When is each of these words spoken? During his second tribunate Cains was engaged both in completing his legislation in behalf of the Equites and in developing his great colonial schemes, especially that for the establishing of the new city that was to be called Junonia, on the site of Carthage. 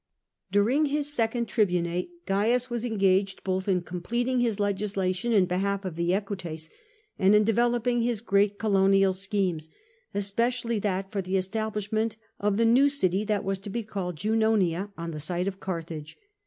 During 0.51 0.85
his 0.85 1.13
second 1.13 1.45
tribunate 1.47 2.25
Cains 2.25 2.71
was 2.71 2.83
engaged 2.83 3.43
both 3.43 3.67
in 3.67 3.81
completing 3.83 4.39
his 4.39 4.59
legislation 4.59 5.31
in 5.31 5.45
behalf 5.45 5.85
of 5.85 5.95
the 5.95 6.11
Equites 6.11 6.71
and 7.19 7.35
in 7.35 7.43
developing 7.43 8.01
his 8.01 8.19
great 8.19 8.57
colonial 8.57 9.13
schemes, 9.13 9.69
especially 10.15 10.79
that 10.79 11.11
for 11.11 11.21
the 11.21 11.37
establishing 11.37 12.13
of 12.39 12.57
the 12.57 12.65
new 12.65 12.89
city 12.89 13.23
that 13.25 13.43
was 13.43 13.59
to 13.59 13.69
be 13.69 13.83
called 13.83 14.15
Junonia, 14.15 14.89
on 14.97 15.11
the 15.11 15.19
site 15.19 15.47
of 15.47 15.59
Carthage. 15.59 16.17